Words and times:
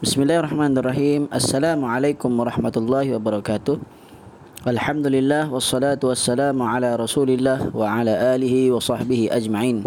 Bismillahirrahmanirrahim. 0.00 1.28
Assalamualaikum 1.28 2.32
warahmatullahi 2.32 3.12
wabarakatuh. 3.20 3.76
Alhamdulillah 4.64 5.52
wassalatu 5.52 6.08
wassalamu 6.08 6.64
ala 6.64 6.96
Rasulillah 6.96 7.68
wa 7.68 7.84
ala 7.84 8.32
alihi 8.32 8.72
wa 8.72 8.80
sahbihi 8.80 9.28
ajma'in. 9.28 9.84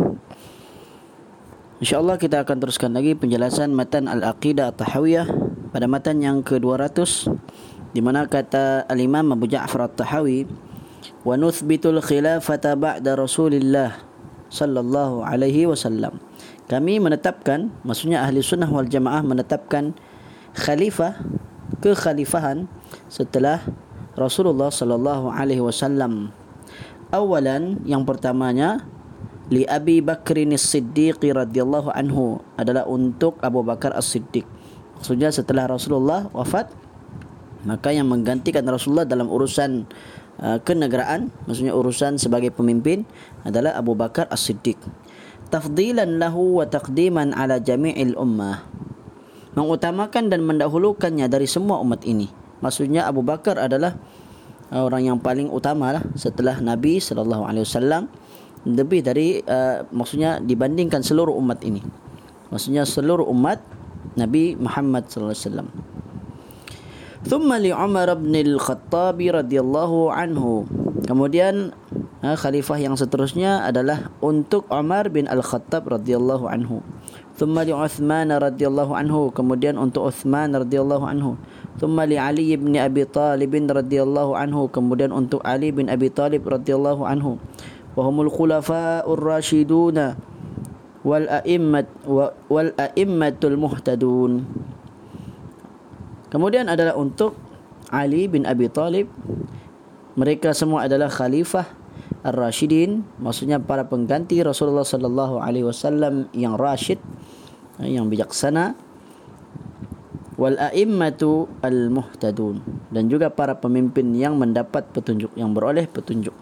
InsyaAllah 1.81 2.21
kita 2.21 2.45
akan 2.45 2.61
teruskan 2.61 2.93
lagi 2.93 3.17
penjelasan 3.17 3.73
matan 3.73 4.05
Al-Aqidah 4.05 4.77
At-Tahawiyah 4.77 5.25
pada 5.73 5.89
matan 5.89 6.21
yang 6.21 6.45
ke-200 6.45 7.33
di 7.97 8.05
mana 8.05 8.29
kata 8.29 8.85
Al-Imam 8.85 9.33
Abu 9.33 9.49
Ja'far 9.49 9.89
At-Tahawi 9.89 10.45
wa 11.25 11.33
nuthbitul 11.41 12.05
khilafata 12.05 12.77
ba'da 12.77 13.17
Rasulillah 13.17 14.12
sallallahu 14.53 15.25
alaihi 15.25 15.65
wasallam. 15.65 16.21
Kami 16.69 17.01
menetapkan 17.01 17.73
maksudnya 17.81 18.21
ahli 18.21 18.45
sunnah 18.45 18.69
wal 18.69 18.85
jamaah 18.85 19.25
menetapkan 19.25 19.97
khalifah 20.53 21.17
kekhalifahan 21.81 22.69
setelah 23.09 23.65
Rasulullah 24.13 24.69
sallallahu 24.69 25.33
alaihi 25.33 25.65
wasallam. 25.65 26.29
Awalan 27.09 27.81
yang 27.89 28.05
pertamanya 28.05 28.85
li 29.49 29.65
Abi 29.65 29.99
Bakr 30.05 30.45
As-Siddiq 30.53 31.19
radhiyallahu 31.19 31.89
anhu 31.93 32.37
adalah 32.55 32.85
untuk 32.85 33.41
Abu 33.41 33.65
Bakar 33.65 33.97
As-Siddiq. 33.97 34.45
Maksudnya 35.01 35.33
setelah 35.33 35.67
Rasulullah 35.67 36.29
wafat 36.31 36.69
maka 37.63 37.95
yang 37.95 38.11
menggantikan 38.11 38.63
Rasulullah 38.67 39.07
dalam 39.07 39.31
urusan 39.31 39.87
uh, 40.39 40.57
kenegaraan 40.61 41.29
maksudnya 41.45 41.73
urusan 41.75 42.17
sebagai 42.17 42.53
pemimpin 42.53 43.05
adalah 43.43 43.77
Abu 43.77 43.93
Bakar 43.93 44.29
As-Siddiq. 44.31 44.79
Tafdilan 45.53 46.17
lahu 46.17 46.61
wa 46.61 46.65
taqdiman 46.65 47.35
ala 47.35 47.61
jami'il 47.61 48.17
ummah. 48.17 48.65
Mengutamakan 49.53 50.33
dan 50.33 50.41
mendahulukannya 50.41 51.29
dari 51.29 51.45
semua 51.45 51.77
umat 51.85 52.01
ini. 52.09 52.25
Maksudnya 52.65 53.05
Abu 53.05 53.21
Bakar 53.21 53.61
adalah 53.61 53.93
orang 54.73 55.13
yang 55.13 55.17
paling 55.21 55.53
utama 55.53 55.93
lah 55.93 56.03
setelah 56.17 56.57
Nabi 56.57 56.97
sallallahu 56.97 57.45
alaihi 57.45 57.65
wasallam. 57.69 58.09
Lebih 58.63 59.05
dari 59.05 59.43
uh, 59.45 59.85
maksudnya 59.93 60.41
dibandingkan 60.41 61.05
seluruh 61.05 61.35
umat 61.37 61.61
ini. 61.61 61.83
Maksudnya 62.49 62.87
seluruh 62.87 63.29
umat 63.29 63.61
Nabi 64.17 64.57
Muhammad 64.57 65.05
sallallahu 65.05 65.37
alaihi 65.37 65.45
wasallam 65.45 65.92
Thumma 67.23 67.55
li 67.55 67.71
Umar 67.71 68.11
bin 68.19 68.35
Al-Khattab 68.35 69.15
radhiyallahu 69.15 70.11
anhu. 70.11 70.67
Kemudian 71.07 71.71
ha, 72.19 72.35
khalifah 72.35 72.75
yang 72.83 72.99
seterusnya 72.99 73.63
adalah 73.63 74.11
untuk 74.19 74.67
Umar 74.67 75.07
bin 75.07 75.31
Al-Khattab 75.31 75.87
radhiyallahu 75.87 76.51
anhu. 76.51 76.83
Thumma 77.39 77.63
li 77.63 77.71
Uthman 77.71 78.27
radhiyallahu 78.27 78.91
anhu. 78.91 79.31
Kemudian 79.31 79.79
untuk 79.79 80.11
Uthman 80.11 80.51
radhiyallahu 80.51 81.07
anhu. 81.07 81.39
Thumma 81.79 82.03
li 82.03 82.19
Ali 82.19 82.59
bin 82.59 82.75
Abi 82.75 83.07
Talib 83.07 83.55
radhiyallahu 83.55 84.35
anhu. 84.35 84.67
Kemudian 84.67 85.15
untuk 85.15 85.39
Ali 85.47 85.71
bin 85.71 85.87
Abi 85.87 86.11
Talib 86.11 86.43
radhiyallahu 86.43 87.07
anhu. 87.07 87.39
Wahumul 87.95 88.27
khulafa'ur 88.27 89.15
rasyiduna 89.15 90.19
wal 91.07 91.27
a'immat 91.31 91.87
wal 92.51 92.75
a'immatul 92.75 93.55
muhtadun. 93.55 94.43
Kemudian 96.33 96.65
adalah 96.65 96.97
untuk 96.97 97.37
Ali 97.93 98.25
bin 98.25 98.49
Abi 98.49 98.65
Talib. 98.73 99.05
Mereka 100.17 100.57
semua 100.57 100.89
adalah 100.89 101.09
khalifah 101.09 101.83
ar-rasyidin 102.23 103.03
maksudnya 103.19 103.59
para 103.59 103.83
pengganti 103.85 104.39
Rasulullah 104.39 104.87
sallallahu 104.87 105.43
alaihi 105.43 105.67
wasallam 105.67 106.31
yang 106.31 106.55
rasyid 106.55 106.97
yang 107.83 108.07
bijaksana 108.07 108.79
wal 110.39 110.55
a'immatu 110.55 111.51
al 111.59 111.91
muhtadun 111.91 112.63
dan 112.89 113.11
juga 113.11 113.27
para 113.27 113.59
pemimpin 113.59 114.15
yang 114.15 114.39
mendapat 114.39 114.87
petunjuk 114.95 115.35
yang 115.35 115.51
beroleh 115.51 115.83
petunjuk 115.85 116.33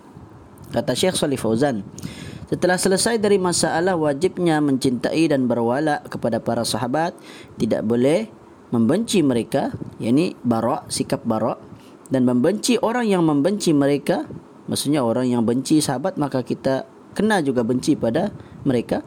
kata 0.69 0.93
Syekh 0.93 1.17
Salih 1.17 1.41
Fauzan 1.41 1.81
setelah 2.47 2.77
selesai 2.77 3.17
dari 3.17 3.41
masalah 3.41 3.97
wajibnya 3.97 4.61
mencintai 4.61 5.33
dan 5.33 5.49
berwala 5.49 6.05
kepada 6.07 6.37
para 6.37 6.61
sahabat 6.61 7.17
tidak 7.57 7.81
boleh 7.81 8.29
membenci 8.71 9.19
mereka 9.21 9.75
yakni 9.99 10.33
bara 10.41 10.87
sikap 10.87 11.23
bara 11.27 11.59
dan 12.11 12.27
membenci 12.27 12.75
orang 12.79 13.07
yang 13.07 13.23
membenci 13.23 13.71
mereka 13.71 14.27
Maksudnya 14.71 15.03
orang 15.03 15.27
yang 15.27 15.43
benci 15.43 15.83
sahabat 15.83 16.15
maka 16.15 16.47
kita 16.47 16.87
kena 17.11 17.43
juga 17.43 17.65
benci 17.67 17.99
pada 17.99 18.31
mereka 18.63 19.03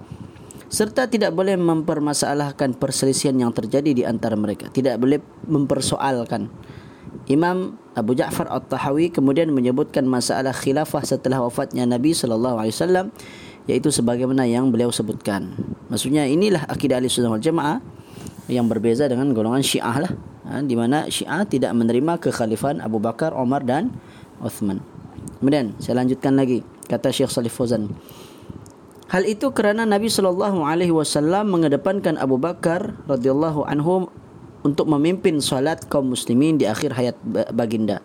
serta 0.69 1.09
tidak 1.09 1.33
boleh 1.33 1.55
mempermasalahkan 1.55 2.77
perselisihan 2.77 3.33
yang 3.39 3.55
terjadi 3.55 3.91
di 3.95 4.03
antara 4.03 4.35
mereka. 4.35 4.69
Tidak 4.69 4.99
boleh 5.01 5.23
mempersoalkan. 5.47 6.51
Imam 7.31 7.79
Abu 7.95 8.19
Ja'far 8.19 8.51
At-Tahawi 8.51 9.15
kemudian 9.15 9.55
menyebutkan 9.55 10.05
masalah 10.05 10.53
khilafah 10.53 11.07
setelah 11.07 11.41
wafatnya 11.47 11.87
Nabi 11.87 12.11
sallallahu 12.11 12.59
alaihi 12.59 12.75
wasallam 12.75 13.07
yaitu 13.71 13.89
sebagaimana 13.89 14.45
yang 14.45 14.69
beliau 14.69 14.91
sebutkan. 14.93 15.55
Maksudnya 15.89 16.29
inilah 16.29 16.69
akidah 16.69 17.01
Ahlussunnah 17.01 17.33
wal 17.33 17.41
Jamaah 17.41 17.79
yang 18.49 18.69
berbeza 18.69 19.09
dengan 19.09 19.33
golongan 19.33 19.65
Syiah 19.65 19.97
lah. 20.05 20.13
Ha, 20.45 20.61
di 20.61 20.77
mana 20.77 21.09
Syiah 21.09 21.49
tidak 21.49 21.73
menerima 21.73 22.21
kekhalifahan 22.21 22.85
Abu 22.85 23.01
Bakar, 23.01 23.33
Umar 23.33 23.65
dan 23.65 23.93
Uthman. 24.45 24.85
Kemudian 25.41 25.73
saya 25.81 26.05
lanjutkan 26.05 26.37
lagi 26.37 26.61
kata 26.89 27.09
Syekh 27.09 27.33
Salih 27.33 27.53
Fauzan. 27.53 27.89
Hal 29.09 29.25
itu 29.29 29.53
kerana 29.53 29.87
Nabi 29.87 30.11
sallallahu 30.11 30.65
alaihi 30.65 30.93
wasallam 30.93 31.53
mengedepankan 31.53 32.19
Abu 32.19 32.41
Bakar 32.41 32.99
radhiyallahu 33.07 33.65
anhu 33.69 34.11
untuk 34.65 34.89
memimpin 34.89 35.39
solat 35.45 35.85
kaum 35.93 36.13
muslimin 36.13 36.57
di 36.57 36.65
akhir 36.65 36.97
hayat 36.97 37.17
baginda. 37.53 38.01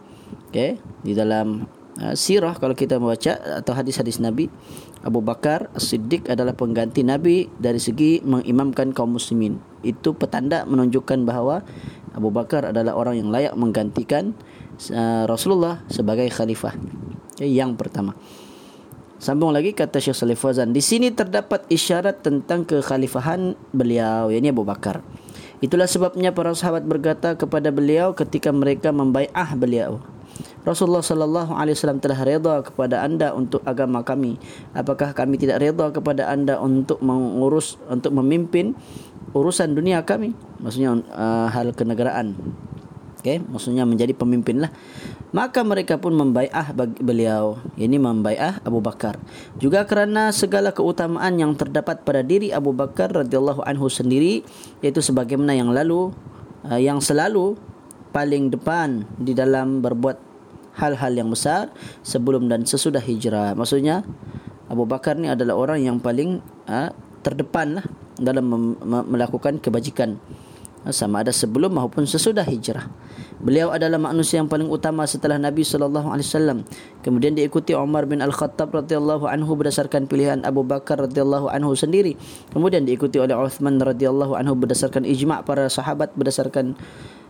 Okey, 0.51 0.77
di 1.01 1.15
dalam 1.15 1.65
sirah 2.15 2.55
kalau 2.55 2.75
kita 2.75 2.95
membaca 2.95 3.35
atau 3.59 3.73
hadis-hadis 3.75 4.23
Nabi, 4.23 4.47
Abu 5.03 5.19
Bakar 5.19 5.71
As-Siddiq 5.75 6.27
adalah 6.31 6.55
pengganti 6.55 7.03
Nabi 7.03 7.47
dari 7.59 7.79
segi 7.79 8.23
mengimamkan 8.23 8.91
kaum 8.95 9.15
muslimin. 9.15 9.59
Itu 9.83 10.15
petanda 10.15 10.63
menunjukkan 10.63 11.23
bahawa 11.27 11.63
Abu 12.15 12.31
Bakar 12.31 12.71
adalah 12.71 12.95
orang 12.95 13.19
yang 13.19 13.29
layak 13.31 13.53
menggantikan 13.55 14.35
uh, 14.91 15.23
Rasulullah 15.27 15.83
sebagai 15.87 16.27
khalifah. 16.31 16.75
Okay, 17.35 17.51
yang 17.51 17.79
pertama. 17.79 18.15
Sambung 19.19 19.51
lagi 19.51 19.75
kata 19.75 19.99
Syekh 19.99 20.15
Salih 20.15 20.39
Fazan. 20.39 20.71
Di 20.71 20.79
sini 20.79 21.11
terdapat 21.11 21.67
isyarat 21.67 22.23
tentang 22.23 22.63
kekhalifahan 22.63 23.55
beliau. 23.75 24.31
Ini 24.31 24.55
Abu 24.55 24.63
Bakar. 24.63 25.03
Itulah 25.59 25.91
sebabnya 25.91 26.31
para 26.31 26.55
sahabat 26.55 26.87
berkata 26.87 27.35
kepada 27.35 27.67
beliau 27.67 28.15
ketika 28.15 28.55
mereka 28.55 28.95
membai'ah 28.95 29.59
beliau. 29.59 29.99
Rasulullah 30.67 31.01
sallallahu 31.01 31.55
alaihi 31.55 31.75
wasallam 31.75 32.03
telah 32.03 32.19
redha 32.21 32.55
kepada 32.61 33.01
anda 33.01 33.31
untuk 33.31 33.63
agama 33.63 34.03
kami. 34.03 34.35
Apakah 34.75 35.15
kami 35.15 35.39
tidak 35.39 35.63
redha 35.63 35.89
kepada 35.89 36.27
anda 36.27 36.59
untuk 36.59 36.99
mengurus 36.99 37.79
untuk 37.87 38.11
memimpin 38.19 38.75
urusan 39.31 39.73
dunia 39.73 40.03
kami? 40.03 40.35
Maksudnya 40.59 40.99
uh, 41.09 41.47
hal 41.47 41.71
kenegaraan. 41.73 42.35
Okey, 43.19 43.43
maksudnya 43.51 43.83
menjadi 43.83 44.15
pemimpin 44.15 44.63
lah. 44.63 44.71
Maka 45.35 45.59
mereka 45.67 45.99
pun 45.99 46.15
membai'ah 46.15 46.71
beliau. 47.03 47.59
Ini 47.75 47.99
membai'ah 47.99 48.63
Abu 48.63 48.79
Bakar. 48.79 49.19
Juga 49.59 49.83
kerana 49.83 50.31
segala 50.31 50.71
keutamaan 50.71 51.35
yang 51.35 51.51
terdapat 51.51 52.07
pada 52.07 52.23
diri 52.23 52.55
Abu 52.55 52.71
Bakar 52.71 53.11
radhiyallahu 53.11 53.59
anhu 53.67 53.91
sendiri 53.91 54.47
yaitu 54.79 55.03
sebagaimana 55.03 55.51
yang 55.51 55.75
lalu 55.75 56.15
uh, 56.63 56.79
yang 56.79 57.03
selalu 57.03 57.59
paling 58.15 58.55
depan 58.55 59.03
di 59.19 59.35
dalam 59.35 59.83
berbuat 59.83 60.28
hal-hal 60.79 61.11
yang 61.11 61.29
besar 61.29 61.69
sebelum 62.01 62.47
dan 62.47 62.63
sesudah 62.63 63.03
hijrah. 63.03 63.53
Maksudnya 63.53 64.07
Abu 64.71 64.87
Bakar 64.87 65.19
ni 65.19 65.27
adalah 65.27 65.59
orang 65.59 65.83
yang 65.83 65.97
paling 65.99 66.39
uh, 66.71 66.89
terdepan 67.21 67.83
lah 67.83 67.85
dalam 68.19 68.75
melakukan 69.07 69.59
kebajikan 69.59 70.19
sama 70.87 71.27
ada 71.27 71.35
sebelum 71.35 71.75
maupun 71.75 72.07
sesudah 72.07 72.47
hijrah. 72.47 72.87
Beliau 73.39 73.71
adalah 73.71 73.95
manusia 73.99 74.39
yang 74.39 74.51
paling 74.51 74.67
utama 74.67 75.07
setelah 75.07 75.39
Nabi 75.39 75.63
sallallahu 75.63 76.11
alaihi 76.11 76.27
wasallam. 76.27 76.57
Kemudian 77.03 77.35
diikuti 77.35 77.71
Umar 77.71 78.03
bin 78.07 78.19
Al-Khattab 78.19 78.71
radhiyallahu 78.71 79.27
anhu 79.27 79.55
berdasarkan 79.55 80.07
pilihan 80.11 80.43
Abu 80.43 80.63
Bakar 80.67 80.99
radhiyallahu 80.99 81.47
anhu 81.47 81.71
sendiri. 81.75 82.19
Kemudian 82.51 82.83
diikuti 82.83 83.19
oleh 83.19 83.35
Uthman 83.35 83.79
radhiyallahu 83.79 84.35
anhu 84.35 84.59
berdasarkan 84.59 85.07
ijma' 85.07 85.43
para 85.47 85.71
sahabat 85.71 86.11
berdasarkan 86.15 86.75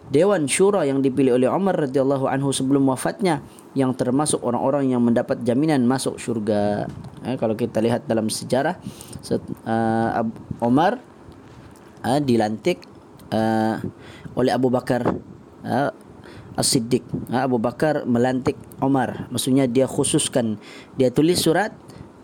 Dewan 0.10 0.50
Syura 0.50 0.90
yang 0.90 1.06
dipilih 1.06 1.38
oleh 1.38 1.46
Umar 1.46 1.86
radhiyallahu 1.86 2.26
anhu 2.26 2.50
sebelum 2.50 2.90
wafatnya 2.90 3.46
yang 3.78 3.94
termasuk 3.94 4.42
orang-orang 4.42 4.90
yang 4.90 5.06
mendapat 5.06 5.46
jaminan 5.46 5.86
masuk 5.86 6.18
syurga. 6.18 6.90
Eh, 7.22 7.38
kalau 7.38 7.54
kita 7.54 7.78
lihat 7.78 8.10
dalam 8.10 8.26
sejarah 8.26 8.82
uh, 9.70 10.26
Umar 10.66 10.98
uh, 12.02 12.20
dilantik 12.26 12.82
uh, 13.30 13.78
oleh 14.34 14.50
Abu 14.50 14.74
Bakar 14.74 15.06
uh, 15.62 15.92
As-Siddiq. 16.58 17.06
Uh, 17.30 17.46
Abu 17.46 17.62
Bakar 17.62 18.10
melantik 18.10 18.58
Umar. 18.82 19.30
Maksudnya 19.30 19.70
dia 19.70 19.86
khususkan 19.86 20.58
dia 20.98 21.14
tulis 21.14 21.38
surat 21.38 21.70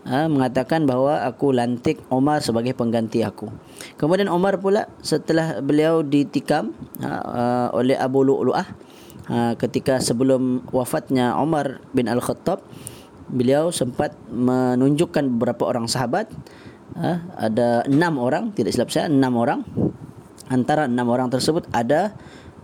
ha, 0.06 0.30
mengatakan 0.30 0.86
bahawa 0.86 1.26
aku 1.26 1.50
lantik 1.50 1.98
Omar 2.08 2.40
sebagai 2.40 2.72
pengganti 2.72 3.26
aku. 3.26 3.50
Kemudian 3.98 4.30
Omar 4.30 4.62
pula 4.62 4.86
setelah 5.02 5.58
beliau 5.58 6.06
ditikam 6.06 6.72
ha, 7.02 7.10
uh, 7.26 7.68
oleh 7.74 7.98
Abu 7.98 8.22
Lu'lu'ah 8.22 8.66
ha, 9.28 9.52
ketika 9.58 9.98
sebelum 9.98 10.64
wafatnya 10.70 11.34
Omar 11.36 11.82
bin 11.90 12.06
Al-Khattab 12.06 12.62
beliau 13.26 13.74
sempat 13.74 14.14
menunjukkan 14.30 15.26
beberapa 15.36 15.66
orang 15.66 15.90
sahabat. 15.90 16.30
Ha, 16.96 17.10
ada 17.36 17.84
enam 17.84 18.16
orang 18.16 18.54
tidak 18.56 18.72
silap 18.72 18.88
saya 18.94 19.10
enam 19.10 19.36
orang. 19.36 19.60
Antara 20.46 20.86
enam 20.86 21.10
orang 21.10 21.26
tersebut 21.28 21.66
ada 21.74 22.14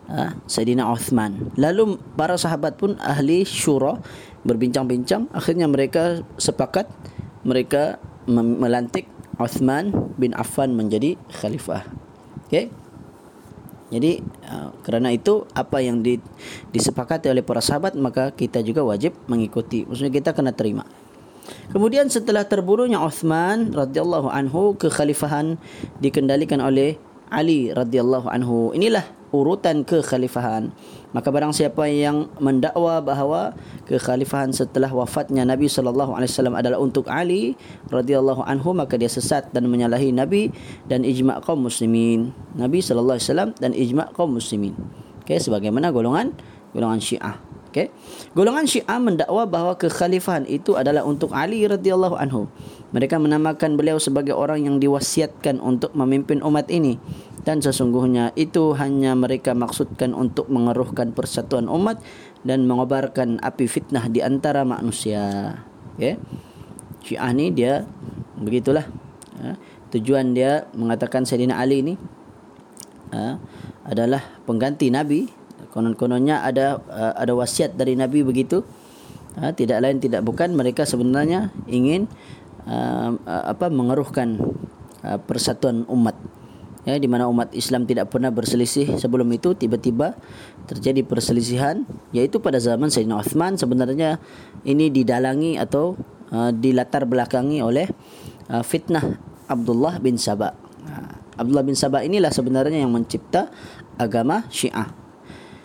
ha, 0.07 0.39
Sayyidina 0.47 0.87
Uthman. 0.87 1.51
Lalu 1.59 1.99
para 2.15 2.39
sahabat 2.39 2.79
pun 2.79 2.95
ahli 3.03 3.43
syura 3.43 3.99
berbincang-bincang. 4.47 5.27
Akhirnya 5.35 5.67
mereka 5.67 6.23
sepakat 6.39 6.87
mereka 7.43 7.99
melantik 8.31 9.11
Uthman 9.39 10.15
bin 10.15 10.33
Affan 10.39 10.75
menjadi 10.79 11.19
khalifah. 11.35 11.83
Okey. 12.47 12.71
Jadi 13.93 14.25
uh, 14.49 14.73
kerana 14.81 15.13
itu 15.13 15.45
apa 15.53 15.85
yang 15.85 16.01
di, 16.01 16.17
disepakati 16.73 17.29
oleh 17.29 17.45
para 17.45 17.61
sahabat 17.61 17.93
maka 17.93 18.33
kita 18.33 18.65
juga 18.65 18.81
wajib 18.81 19.13
mengikuti. 19.29 19.85
Maksudnya 19.85 20.13
kita 20.13 20.31
kena 20.33 20.57
terima. 20.57 20.89
Kemudian 21.69 22.09
setelah 22.09 22.49
terbunuhnya 22.49 23.03
Uthman 23.03 23.75
radhiyallahu 23.75 24.33
anhu 24.33 24.79
kekhalifahan 24.81 25.61
dikendalikan 26.01 26.63
oleh 26.65 26.97
Ali 27.29 27.69
radhiyallahu 27.73 28.29
anhu. 28.33 28.73
Inilah 28.73 29.05
urutan 29.33 29.83
kekhalifahan. 29.83 30.71
Maka 31.13 31.29
barang 31.29 31.53
siapa 31.57 31.89
yang 31.89 32.29
mendakwa 32.41 33.01
bahawa 33.05 33.57
kekhalifahan 33.89 34.53
setelah 34.53 34.89
wafatnya 34.93 35.45
Nabi 35.45 35.69
sallallahu 35.69 36.17
alaihi 36.17 36.31
wasallam 36.31 36.57
adalah 36.57 36.79
untuk 36.81 37.09
Ali 37.09 37.57
radhiyallahu 37.93 38.45
anhu 38.45 38.73
maka 38.73 38.97
dia 38.97 39.09
sesat 39.09 39.49
dan 39.53 39.69
menyalahi 39.69 40.13
Nabi 40.13 40.53
dan 40.89 41.05
ijma' 41.05 41.45
kaum 41.45 41.65
muslimin. 41.65 42.33
Nabi 42.57 42.81
sallallahu 42.81 43.19
alaihi 43.19 43.29
wasallam 43.29 43.51
dan 43.61 43.73
ijma' 43.77 44.13
kaum 44.17 44.37
muslimin. 44.37 44.77
Okey 45.25 45.41
sebagaimana 45.41 45.93
golongan 45.93 46.33
golongan 46.73 47.01
Syiah. 47.01 47.52
Okey. 47.73 47.89
Golongan 48.37 48.69
Syiah 48.69 49.01
mendakwa 49.01 49.49
bahawa 49.49 49.81
kekhalifahan 49.81 50.45
itu 50.45 50.77
adalah 50.77 51.09
untuk 51.09 51.33
Ali 51.33 51.65
radhiyallahu 51.65 52.21
anhu. 52.21 52.45
Mereka 52.93 53.17
menamakan 53.17 53.81
beliau 53.81 53.97
sebagai 53.97 54.37
orang 54.37 54.69
yang 54.69 54.77
diwasiatkan 54.77 55.57
untuk 55.57 55.97
memimpin 55.97 56.45
umat 56.45 56.69
ini 56.69 57.01
dan 57.43 57.59
sesungguhnya 57.59 58.31
itu 58.39 58.77
hanya 58.79 59.19
mereka 59.19 59.51
maksudkan 59.57 60.15
untuk 60.15 60.47
mengeruhkan 60.47 61.11
persatuan 61.11 61.67
umat 61.67 61.99
dan 62.47 62.69
mengobarkan 62.71 63.43
api 63.43 63.67
fitnah 63.67 64.07
di 64.07 64.23
antara 64.23 64.63
manusia. 64.63 65.57
Okay? 65.99 66.21
Syiah 67.03 67.33
ni 67.35 67.51
dia 67.51 67.83
begitulah. 68.39 68.87
Ha? 69.43 69.59
Tujuan 69.97 70.37
dia 70.37 70.71
mengatakan 70.77 71.27
Sayyidina 71.27 71.59
Ali 71.59 71.83
ni 71.83 71.95
ha? 73.11 73.43
adalah 73.83 74.23
pengganti 74.47 74.93
Nabi. 74.93 75.42
Konon-kononnya 75.73 76.45
ada 76.45 76.85
uh, 76.85 77.17
ada 77.17 77.33
wasiat 77.33 77.73
dari 77.81 77.97
Nabi 77.97 78.21
begitu. 78.21 78.61
Ha? 79.41 79.57
Tidak 79.57 79.81
lain 79.81 79.97
tidak 80.05 80.21
bukan 80.21 80.53
mereka 80.53 80.85
sebenarnya 80.85 81.49
ingin 81.65 82.05
uh, 82.69 83.17
uh, 83.17 83.45
apa 83.49 83.73
mengeruhkan 83.73 84.37
uh, 85.01 85.17
persatuan 85.25 85.89
umat 85.89 86.13
ya 86.85 86.99
di 86.99 87.09
mana 87.09 87.25
umat 87.31 87.55
Islam 87.57 87.89
tidak 87.89 88.13
pernah 88.13 88.29
berselisih 88.29 89.01
sebelum 89.01 89.31
itu 89.33 89.55
tiba-tiba 89.55 90.19
terjadi 90.67 91.07
perselisihan 91.07 91.87
yaitu 92.13 92.43
pada 92.43 92.59
zaman 92.59 92.91
Sayyidina 92.91 93.23
Uthman 93.23 93.55
sebenarnya 93.57 94.19
ini 94.69 94.93
didalangi 94.93 95.57
atau 95.57 95.97
uh, 96.35 96.53
dilatar 96.53 97.09
belakangi 97.09 97.65
oleh 97.65 97.89
uh, 98.53 98.61
fitnah 98.61 99.17
Abdullah 99.49 99.97
bin 100.01 100.17
Sabah. 100.17 100.53
Abdullah 101.33 101.65
bin 101.65 101.73
Sabah 101.73 102.05
inilah 102.05 102.29
sebenarnya 102.29 102.85
yang 102.85 102.93
mencipta 102.93 103.49
agama 103.97 104.45
Syiah 104.53 105.02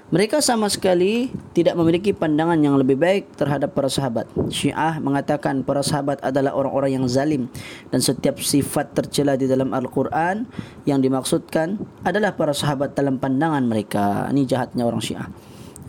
mereka 0.08 0.40
sama 0.40 0.72
sekali 0.72 1.28
tidak 1.52 1.76
memiliki 1.76 2.16
pandangan 2.16 2.56
yang 2.56 2.80
lebih 2.80 2.96
baik 2.96 3.36
terhadap 3.36 3.76
para 3.76 3.92
sahabat. 3.92 4.24
Syiah 4.48 5.04
mengatakan 5.04 5.68
para 5.68 5.84
sahabat 5.84 6.24
adalah 6.24 6.56
orang-orang 6.56 6.96
yang 6.96 7.06
zalim 7.12 7.52
dan 7.92 8.00
setiap 8.00 8.40
sifat 8.40 8.96
tercela 8.96 9.36
di 9.36 9.52
dalam 9.52 9.76
Al-Quran 9.76 10.48
yang 10.88 11.04
dimaksudkan 11.04 11.76
adalah 12.08 12.40
para 12.40 12.56
sahabat 12.56 12.96
dalam 12.96 13.20
pandangan 13.20 13.68
mereka. 13.68 14.32
Ini 14.32 14.48
jahatnya 14.48 14.88
orang 14.88 15.04
Syiah. 15.04 15.28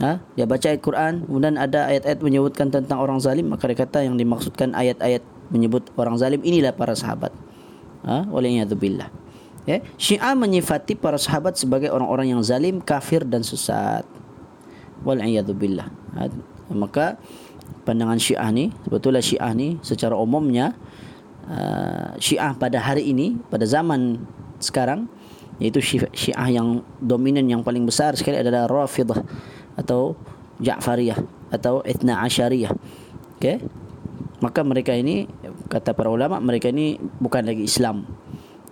Ha? 0.02 0.18
Dia 0.34 0.46
baca 0.50 0.66
ayat 0.66 0.82
Quran, 0.82 1.22
kemudian 1.26 1.54
ada 1.54 1.86
ayat-ayat 1.86 2.18
menyebutkan 2.18 2.70
tentang 2.74 2.98
orang 2.98 3.22
zalim, 3.22 3.50
maka 3.50 3.70
dia 3.70 3.78
kata 3.78 4.02
yang 4.02 4.18
dimaksudkan 4.18 4.74
ayat-ayat 4.74 5.22
menyebut 5.54 5.94
orang 5.94 6.18
zalim 6.18 6.42
inilah 6.42 6.74
para 6.74 6.94
sahabat. 6.98 7.30
Ha? 8.02 8.26
Waliyahzubillah. 8.30 9.27
Ya, 9.68 9.84
Syiah 10.00 10.32
menyifati 10.32 10.96
para 10.96 11.20
sahabat 11.20 11.60
sebagai 11.60 11.92
orang-orang 11.92 12.32
yang 12.32 12.40
zalim, 12.40 12.80
kafir 12.80 13.20
dan 13.28 13.44
sesat. 13.44 14.08
Wal 15.04 15.20
billah. 15.52 15.92
Ha, 16.16 16.32
maka 16.72 17.20
pandangan 17.84 18.16
Syiah 18.16 18.48
ni, 18.48 18.72
sebetulnya 18.88 19.20
Syiah 19.20 19.52
ni 19.52 19.76
secara 19.84 20.16
umumnya 20.16 20.72
uh, 21.44 22.16
Syiah 22.16 22.56
pada 22.56 22.80
hari 22.80 23.12
ini, 23.12 23.36
pada 23.52 23.68
zaman 23.68 24.24
sekarang 24.56 25.04
iaitu 25.60 25.84
Syiah 26.16 26.48
yang 26.48 26.80
dominan 26.96 27.44
yang 27.44 27.60
paling 27.60 27.84
besar 27.84 28.16
sekali 28.16 28.40
adalah 28.40 28.64
Rafidah 28.72 29.20
atau 29.76 30.16
Ja'fariyah 30.64 31.20
atau 31.52 31.84
Ithna 31.84 32.24
Asyariyah. 32.24 32.72
Okey. 33.36 33.60
Maka 34.40 34.64
mereka 34.64 34.96
ini 34.96 35.28
kata 35.68 35.92
para 35.92 36.08
ulama 36.08 36.40
mereka 36.40 36.72
ini 36.72 36.96
bukan 37.20 37.44
lagi 37.44 37.68
Islam. 37.68 38.08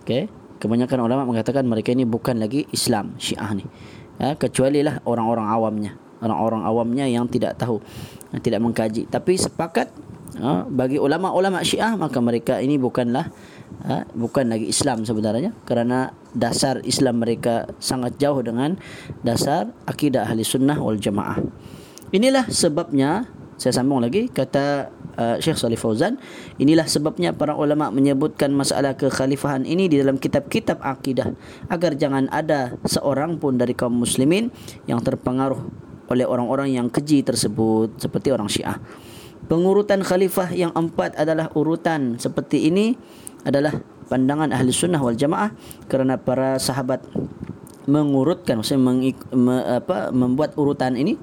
Okey 0.01 0.46
kebanyakan 0.59 1.05
ulama 1.05 1.23
mengatakan 1.29 1.65
mereka 1.67 1.93
ini 1.93 2.05
bukan 2.09 2.41
lagi 2.41 2.65
Islam 2.73 3.17
Syiah 3.17 3.53
ni. 3.57 3.65
Ya, 4.17 4.33
kecuali 4.35 4.81
lah 4.81 5.01
orang-orang 5.05 5.47
awamnya. 5.47 5.93
Orang-orang 6.25 6.65
awamnya 6.65 7.05
yang 7.05 7.29
tidak 7.29 7.61
tahu 7.61 7.81
yang 8.33 8.41
tidak 8.41 8.61
mengkaji. 8.65 9.05
Tapi 9.07 9.37
sepakat 9.37 9.93
ya, 10.41 10.65
bagi 10.65 10.97
ulama-ulama 10.97 11.61
Syiah 11.61 11.93
maka 12.01 12.19
mereka 12.25 12.57
ini 12.57 12.81
bukanlah 12.81 13.29
ya, 13.85 14.09
bukan 14.17 14.49
lagi 14.49 14.73
Islam 14.73 15.05
sebenarnya. 15.05 15.53
Kerana 15.69 16.17
dasar 16.33 16.81
Islam 16.89 17.21
mereka 17.21 17.69
sangat 17.77 18.17
jauh 18.17 18.41
dengan 18.41 18.81
dasar 19.21 19.69
akidah 19.85 20.25
ahli 20.25 20.41
sunnah 20.41 20.81
wal 20.81 20.97
jamaah. 20.97 21.45
Inilah 22.17 22.49
sebabnya 22.49 23.29
saya 23.57 23.73
sambung 23.77 24.05
lagi 24.05 24.29
kata 24.33 24.93
uh, 25.17 25.37
Syekh 25.41 25.59
Salih 25.59 25.81
Fauzan. 25.81 26.21
Inilah 26.61 26.87
sebabnya 26.87 27.33
para 27.33 27.57
ulama 27.57 27.91
menyebutkan 27.91 28.53
masalah 28.53 28.95
kekhalifahan 28.95 29.65
ini 29.65 29.91
di 29.91 30.01
dalam 30.01 30.21
kitab-kitab 30.21 30.81
akidah. 30.81 31.33
Agar 31.69 31.97
jangan 31.99 32.31
ada 32.31 32.77
seorang 32.87 33.41
pun 33.41 33.59
dari 33.59 33.73
kaum 33.75 33.97
muslimin 33.97 34.53
yang 34.87 35.01
terpengaruh 35.03 35.59
oleh 36.07 36.23
orang-orang 36.23 36.71
yang 36.79 36.87
keji 36.87 37.27
tersebut 37.27 37.99
seperti 37.99 38.31
orang 38.31 38.47
Syiah. 38.47 38.79
Pengurutan 39.47 40.03
khalifah 40.03 40.51
yang 40.55 40.75
empat 40.75 41.15
adalah 41.19 41.51
urutan 41.55 42.19
seperti 42.19 42.67
ini 42.67 42.99
adalah 43.47 43.79
pandangan 44.11 44.51
ahli 44.51 44.75
sunnah 44.75 44.99
wal 44.99 45.15
jamaah 45.15 45.55
kerana 45.87 46.19
para 46.19 46.59
sahabat 46.59 47.03
mengurutkan 47.87 48.59
maksudnya 48.59 48.83
mengik, 48.83 49.19
me, 49.31 49.63
apa, 49.63 50.11
membuat 50.11 50.59
urutan 50.59 50.99
ini. 50.99 51.15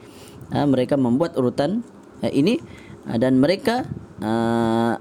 Ha, 0.52 0.64
mereka 0.70 1.00
membuat 1.00 1.34
urutan 1.36 1.82
uh, 2.22 2.32
ini 2.32 2.62
dan 3.08 3.40
mereka 3.40 3.88
uh, 4.24 4.96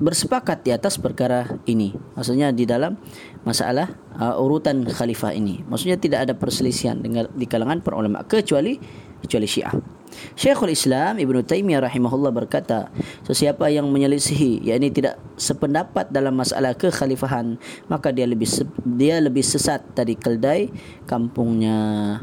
bersepakat 0.00 0.64
di 0.64 0.72
atas 0.72 0.96
perkara 0.96 1.44
ini 1.68 1.92
maksudnya 2.16 2.52
di 2.52 2.64
dalam 2.64 2.96
masalah 3.44 3.92
uh, 4.16 4.40
urutan 4.40 4.84
khalifah 4.88 5.36
ini 5.36 5.60
maksudnya 5.68 6.00
tidak 6.00 6.28
ada 6.28 6.34
perselisihan 6.36 6.96
dengan 7.00 7.28
di 7.32 7.44
kalangan 7.44 7.84
para 7.84 8.00
ulama 8.00 8.24
kecuali 8.24 8.80
kecuali 9.20 9.44
Syiah 9.44 10.00
Syekhul 10.34 10.74
Islam 10.74 11.18
Ibn 11.22 11.36
Taimiyah 11.46 11.86
rahimahullah 11.86 12.34
berkata, 12.34 12.90
sesiapa 13.24 13.70
yang 13.70 13.88
menyelisihi 13.88 14.66
yakni 14.66 14.90
tidak 14.90 15.18
sependapat 15.38 16.10
dalam 16.10 16.36
masalah 16.36 16.74
kekhalifahan, 16.74 17.56
maka 17.86 18.10
dia 18.10 18.26
lebih 18.26 18.48
dia 18.84 19.22
lebih 19.22 19.44
sesat 19.46 19.80
dari 19.94 20.18
keldai 20.18 20.70
kampungnya. 21.06 22.18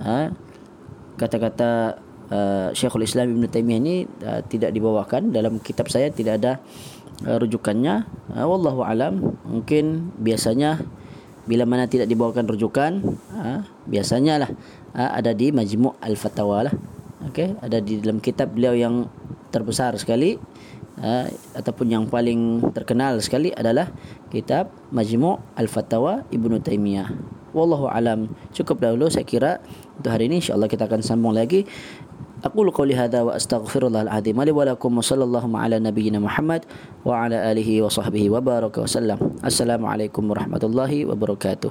Ha? 0.00 0.32
Kata-kata 1.18 2.00
uh, 2.32 2.68
Syekhul 2.72 3.04
Islam 3.04 3.36
Ibn 3.36 3.44
Taymiyah 3.52 3.78
ini 3.78 3.94
uh, 4.24 4.40
tidak 4.48 4.72
dibawakan. 4.72 5.30
Dalam 5.30 5.60
kitab 5.60 5.92
saya 5.92 6.08
tidak 6.08 6.40
ada 6.40 6.52
uh, 7.28 7.36
rujukannya. 7.36 8.08
Uh, 8.32 8.46
wallahu 8.48 8.82
alam. 8.82 9.36
Mungkin 9.44 10.16
biasanya 10.16 10.80
bila 11.44 11.66
mana 11.66 11.90
tidak 11.90 12.06
dibawakan 12.06 12.46
rujukan 12.46 13.02
uh, 13.34 13.66
biasanya 13.90 14.46
lah 14.46 14.50
uh, 14.94 15.10
ada 15.18 15.34
di 15.34 15.50
Majmu' 15.50 15.98
Al-Fatawa 16.00 16.70
lah. 16.70 16.74
Okey 17.28 17.54
ada 17.62 17.78
di 17.78 18.02
dalam 18.02 18.18
kitab 18.18 18.54
beliau 18.54 18.74
yang 18.74 19.06
terbesar 19.50 19.94
sekali 19.98 20.38
uh, 21.02 21.26
ataupun 21.54 21.86
yang 21.90 22.06
paling 22.06 22.62
terkenal 22.70 23.18
sekali 23.18 23.50
adalah 23.50 23.90
kitab 24.30 24.70
Majmu' 24.94 25.58
Al-Fatawa 25.58 26.26
Ibnu 26.30 26.62
Taimiyah 26.62 27.10
wallahu 27.52 27.86
alam. 27.88 28.32
Cukup 28.56 28.80
dahulu 28.80 29.12
saya 29.12 29.28
kira 29.28 29.60
untuk 30.00 30.10
hari 30.10 30.26
ini. 30.26 30.40
Insyaallah 30.40 30.68
kita 30.68 30.88
akan 30.88 31.04
sambung 31.04 31.36
lagi 31.36 31.68
أقول 32.44 32.70
قولي 32.70 32.94
هذا 32.94 33.22
وأستغفر 33.22 33.86
الله 33.86 34.02
العظيم 34.02 34.42
لي 34.42 34.50
ولكم 34.50 34.98
وصلى 34.98 35.24
الله 35.24 35.58
على 35.58 35.78
نبينا 35.78 36.18
محمد 36.18 36.64
وعلى 37.06 37.52
آله 37.52 37.82
وصحبه 37.82 38.30
وبارك 38.30 38.78
وسلم. 38.78 39.18
السلام 39.44 39.86
عليكم 39.86 40.30
ورحمة 40.30 40.60
الله 40.64 41.06
وبركاته. 41.06 41.70